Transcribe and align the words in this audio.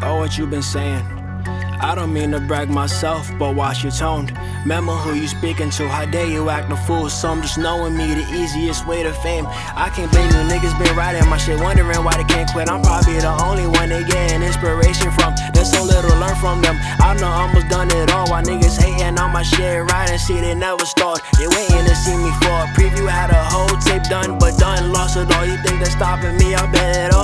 Oh, 0.00 0.18
what 0.18 0.38
you've 0.38 0.50
been 0.50 0.62
saying. 0.62 1.04
I 1.80 1.94
don't 1.94 2.12
mean 2.12 2.30
to 2.30 2.40
brag 2.40 2.70
myself, 2.70 3.30
but 3.38 3.54
watch 3.54 3.82
your 3.82 3.92
tone. 3.92 4.30
Remember 4.62 4.92
who 4.92 5.14
you 5.14 5.26
speaking 5.26 5.70
to, 5.70 5.88
how 5.88 6.06
dare 6.06 6.26
you 6.26 6.50
act 6.50 6.70
a 6.70 6.76
fool. 6.76 7.08
Some 7.08 7.42
just 7.42 7.58
knowing 7.58 7.96
me 7.96 8.06
the 8.06 8.26
easiest 8.34 8.86
way 8.86 9.02
to 9.02 9.12
fame. 9.12 9.46
I 9.46 9.90
can't 9.94 10.10
blame 10.10 10.30
you, 10.30 10.42
niggas 10.50 10.76
been 10.78 10.94
riding 10.96 11.28
my 11.28 11.36
shit, 11.36 11.58
wondering 11.58 12.02
why 12.04 12.16
they 12.16 12.24
can't 12.24 12.50
quit. 12.50 12.70
I'm 12.70 12.82
probably 12.82 13.18
the 13.18 13.34
only 13.42 13.66
one 13.66 13.88
they 13.88 14.04
getting 14.04 14.42
inspiration 14.42 15.10
from. 15.12 15.34
There's 15.52 15.70
so 15.70 15.82
little 15.82 16.14
learn 16.18 16.36
from 16.36 16.62
them. 16.62 16.76
I 16.98 17.14
know 17.18 17.26
I'm 17.26 17.50
almost 17.50 17.68
done 17.68 17.90
it 17.90 18.10
all, 18.12 18.30
while 18.30 18.42
niggas 18.42 18.78
hating 18.78 19.18
on 19.18 19.32
my 19.32 19.42
shit, 19.42 19.82
riding, 19.90 20.18
see 20.18 20.40
they 20.40 20.54
never 20.54 20.84
start. 20.84 21.22
They 21.38 21.48
waiting 21.48 21.86
to 21.86 21.94
see 21.96 22.16
me 22.16 22.30
fall. 22.42 22.66
Preview 22.78 23.08
had 23.10 23.30
a 23.30 23.42
whole 23.50 23.74
tape 23.82 24.04
done, 24.04 24.38
but 24.38 24.58
done 24.58 24.92
lost 24.92 25.16
it 25.16 25.30
all. 25.34 25.46
You 25.46 25.56
think 25.62 25.82
they're 25.82 25.90
stopping 25.90 26.36
me? 26.38 26.54
I 26.54 26.70
bet 26.70 26.96
it 26.96 27.14
all 27.14 27.17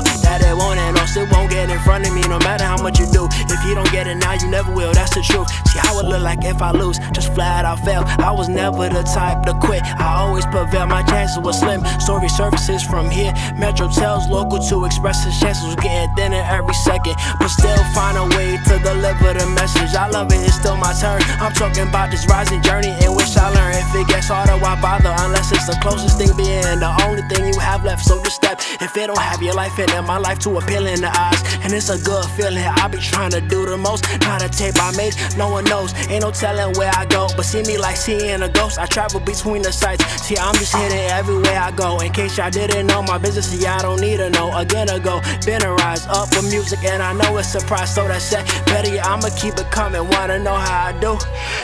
If 3.65 3.71
you 3.71 3.77
don't 3.77 3.94
it 4.07 4.17
now, 4.17 4.35
you 4.35 4.49
never 4.49 4.73
will. 4.73 4.93
That's 4.93 5.15
the 5.15 5.23
truth. 5.23 5.49
See 5.71 5.79
how 5.79 5.99
it 6.01 6.07
look 6.07 6.23
like 6.23 6.45
if 6.45 6.61
I 6.61 6.73
lose, 6.73 6.99
just 7.13 7.33
flat 7.35 7.65
out 7.65 7.81
fail. 7.81 8.05
I 8.19 8.31
was 8.31 8.49
never 8.49 8.89
the 8.89 9.03
type 9.03 9.45
to 9.47 9.55
quit. 9.55 9.83
I 9.85 10.21
always 10.21 10.47
prevail. 10.47 10.87
My 10.87 11.03
chances 11.03 11.39
were 11.39 11.53
slim. 11.53 11.85
Story 12.01 12.29
services 12.29 12.83
from 12.83 13.11
here. 13.11 13.33
Metro 13.57 13.89
Tales 13.89 14.29
local 14.29 14.59
to 14.59 14.85
express 14.85 15.25
his 15.25 15.39
chances 15.41 15.65
was 15.65 15.77
getting 15.77 16.13
thinner 16.17 16.45
every 16.49 16.75
second, 16.75 17.17
but 17.39 17.49
still 17.49 17.83
find 17.95 18.17
a 18.19 18.27
way 18.37 18.59
to 18.69 18.75
deliver 18.83 19.33
the 19.35 19.47
message. 19.55 19.95
I 19.95 20.09
love 20.09 20.33
it. 20.33 20.41
It's 20.45 20.55
still 20.55 20.77
my 20.77 20.93
turn. 21.01 21.23
I'm 21.41 21.53
talking 21.53 21.89
about 21.89 22.11
this 22.11 22.27
rising 22.29 22.63
journey 22.63 22.93
in 23.03 23.15
which 23.15 23.37
I 23.37 23.49
learn. 23.49 23.75
If 23.75 23.95
it 23.95 24.09
gets 24.09 24.29
harder, 24.29 24.59
why 24.59 24.81
bother? 24.81 25.15
Unless 25.25 25.53
it's 25.53 25.67
the 25.67 25.77
closest 25.81 26.19
thing 26.19 26.37
being 26.37 26.63
the 26.81 26.93
only 27.05 27.23
thing 27.33 27.53
you 27.53 27.59
have 27.61 27.85
left. 27.85 28.05
So 28.05 28.23
just 28.23 28.37
step. 28.37 28.61
If 28.81 28.97
it 28.97 29.07
don't 29.07 29.19
have 29.19 29.43
your 29.43 29.55
life 29.55 29.79
in 29.79 29.89
it, 29.91 30.03
my 30.03 30.19
life 30.19 30.39
too 30.39 30.57
appealing 30.59 30.99
to 30.99 31.11
eyes, 31.11 31.41
and 31.63 31.73
it's 31.73 31.89
a 31.89 31.99
good 31.99 32.25
feeling. 32.37 32.59
I 32.59 32.89
be 32.89 32.99
trying 32.99 33.31
to 33.31 33.41
do 33.41 33.65
the 33.67 33.77
most. 33.77 33.94
Not 34.21 34.43
a 34.43 34.49
tape 34.49 34.77
I 34.81 34.91
made, 34.97 35.15
no 35.37 35.49
one 35.49 35.65
knows. 35.65 35.95
Ain't 36.09 36.23
no 36.23 36.31
telling 36.31 36.77
where 36.79 36.93
I 36.95 37.05
go, 37.07 37.29
but 37.37 37.45
see 37.45 37.63
me 37.63 37.79
like 37.79 37.97
seeing 37.97 38.43
a 38.43 38.49
ghost. 38.49 38.79
I 38.79 38.87
travel 38.87 39.21
between 39.21 39.63
the 39.63 39.73
sites. 39.73 40.05
See, 40.23 40.37
I'm 40.37 40.55
just 40.55 40.75
hitting 40.75 41.07
everywhere 41.11 41.59
I 41.59 41.71
go. 41.71 41.99
In 42.01 42.13
case 42.13 42.39
y'all 42.39 42.51
didn't 42.51 42.87
know 42.87 43.03
my 43.03 43.19
business, 43.19 43.49
see, 43.49 43.67
I 43.67 43.83
don't 43.83 44.01
need 44.01 44.19
to 44.19 44.31
know. 44.31 44.57
Again, 44.57 44.89
ago, 44.89 45.21
been 45.45 45.63
a 45.63 45.73
rise 45.73 46.07
up 46.07 46.31
with 46.35 46.51
music, 46.51 46.85
and 46.85 47.03
I 47.03 47.13
know 47.13 47.37
it's 47.39 47.55
a 47.55 47.61
surprise. 47.61 47.95
So 47.95 48.07
that's 48.09 48.33
it. 48.33 48.45
Better 48.67 48.93
yet, 48.93 49.07
I'ma 49.07 49.29
keep 49.37 49.55
it 49.55 49.71
coming. 49.71 50.07
Wanna 50.09 50.39
know 50.39 50.55
how 50.55 50.87
I 50.87 50.93
do? 51.01 51.19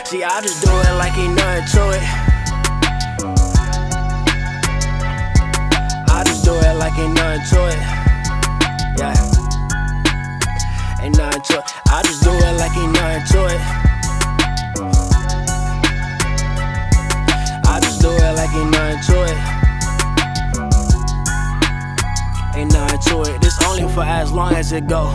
See, 0.05 0.23
I 0.23 0.41
just 0.41 0.63
do 0.63 0.71
it 0.71 0.93
like 0.97 1.17
ain't 1.17 1.35
nothing 1.35 1.67
to 1.73 1.91
it. 1.97 2.30
To 23.01 23.21
it. 23.21 23.41
This 23.41 23.57
only 23.67 23.87
for 23.93 24.03
as 24.03 24.31
long 24.31 24.53
as 24.53 24.71
it 24.71 24.87
go. 24.87 25.05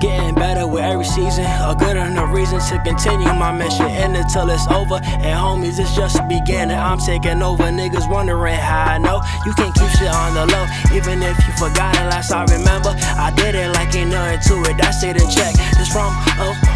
Getting 0.00 0.34
better 0.34 0.66
with 0.66 0.82
every 0.82 1.04
season. 1.04 1.44
A 1.44 1.74
good 1.78 1.96
enough 1.96 2.32
reason 2.32 2.60
to 2.60 2.82
continue 2.84 3.32
my 3.34 3.52
mission. 3.52 3.86
And 3.86 4.16
until 4.16 4.50
it's 4.50 4.66
over. 4.68 5.00
And 5.02 5.34
homies, 5.38 5.78
it's 5.78 5.94
just 5.94 6.16
beginning. 6.28 6.76
I'm 6.76 6.98
taking 6.98 7.42
over. 7.42 7.64
Niggas 7.64 8.10
wondering 8.10 8.54
how 8.54 8.94
I 8.94 8.98
know. 8.98 9.20
You 9.46 9.52
can't 9.54 9.74
keep 9.74 9.90
shit 9.98 10.08
on 10.08 10.34
the 10.34 10.46
low. 10.46 10.66
Even 10.96 11.22
if 11.22 11.36
you 11.46 11.52
forgot 11.54 11.96
it 11.96 12.06
last 12.10 12.32
I 12.32 12.44
remember. 12.44 12.94
I 12.98 13.32
did 13.36 13.54
it 13.54 13.68
like 13.74 13.94
ain't 13.94 14.10
nothing 14.10 14.40
to 14.48 14.70
it. 14.70 14.76
That's 14.78 15.02
it 15.02 15.20
in 15.20 15.28
check. 15.30 15.54
This 15.76 15.88
from 15.92 16.12
oh. 16.38 16.71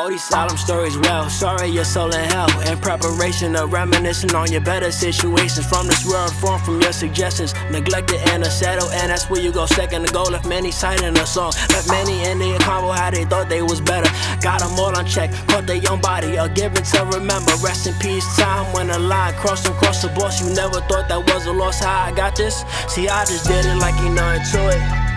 All 0.00 0.08
these 0.08 0.24
solemn 0.24 0.56
stories, 0.56 0.96
well, 0.96 1.28
sorry 1.28 1.68
your 1.68 1.84
soul 1.84 2.08
in 2.08 2.24
hell. 2.30 2.48
In 2.62 2.78
preparation 2.78 3.54
of 3.54 3.70
reminiscing 3.70 4.34
on 4.34 4.50
your 4.50 4.62
better 4.62 4.90
situations 4.90 5.66
from 5.66 5.88
this 5.88 6.06
world, 6.06 6.32
formed 6.36 6.64
from 6.64 6.80
your 6.80 6.92
suggestions. 6.92 7.52
Neglected 7.70 8.18
and 8.30 8.42
unsettled, 8.42 8.92
and 8.94 9.10
that's 9.10 9.28
where 9.28 9.42
you 9.42 9.52
go 9.52 9.66
second 9.66 10.06
to 10.06 10.10
go. 10.10 10.22
Left 10.22 10.48
many 10.48 10.70
citing 10.70 11.18
a 11.18 11.26
song, 11.26 11.52
left 11.68 11.90
many 11.90 12.24
in 12.24 12.38
the 12.38 12.58
combo 12.64 12.92
how 12.92 13.10
they 13.10 13.26
thought 13.26 13.50
they 13.50 13.60
was 13.60 13.82
better. 13.82 14.10
Got 14.40 14.60
them 14.60 14.72
all 14.78 14.96
on 14.96 15.04
check, 15.04 15.32
caught 15.48 15.66
their 15.66 15.76
young 15.76 16.00
body, 16.00 16.34
a 16.36 16.48
given 16.48 16.82
to 16.82 17.04
remember. 17.12 17.52
Rest 17.62 17.86
in 17.86 17.92
peace, 18.00 18.24
time 18.38 18.72
when 18.72 18.88
a 18.88 18.98
line 18.98 19.34
crossed 19.34 19.66
and 19.66 19.76
crossed 19.76 20.00
the 20.00 20.08
boss. 20.08 20.40
You 20.40 20.54
never 20.54 20.80
thought 20.88 21.10
that 21.10 21.30
was 21.30 21.44
a 21.44 21.52
loss. 21.52 21.80
How 21.80 22.06
I 22.06 22.12
got 22.12 22.34
this? 22.34 22.64
See, 22.88 23.06
I 23.06 23.26
just 23.26 23.46
did 23.46 23.66
it 23.66 23.76
like 23.76 23.94
ain't 24.00 24.14
nothing 24.14 24.46
to 24.52 24.68
it. 24.78 25.09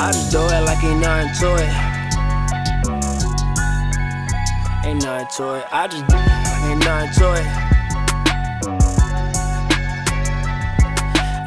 I 0.00 0.12
just 0.12 0.30
do 0.30 0.38
it 0.38 0.62
like 0.62 0.84
ain't 0.84 1.00
nothing 1.00 1.34
to 1.40 1.56
it. 1.56 1.68
Ain't 4.86 5.02
nothing 5.02 5.26
to 5.36 5.54
it. 5.56 5.66
I 5.72 5.88
just 5.90 6.04
ain't 6.62 6.84
nothing 6.84 7.12
to 7.18 7.32
it. 7.34 7.46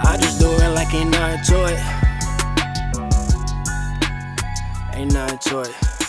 I 0.03 0.17
just 0.19 0.37
do 0.41 0.51
it 0.51 0.69
like 0.75 0.93
ain't 0.93 1.11
nothing 1.11 1.43
to 1.45 1.65
it. 1.71 1.79
Ain't 4.95 5.13
nothing 5.13 5.37
to 5.37 5.61
it. 5.61 6.00